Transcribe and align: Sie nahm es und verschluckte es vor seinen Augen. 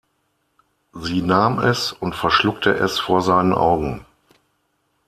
Sie 0.93 1.21
nahm 1.21 1.59
es 1.59 1.91
und 1.91 2.15
verschluckte 2.15 2.73
es 2.73 2.97
vor 2.97 3.21
seinen 3.21 3.53
Augen. 3.53 4.03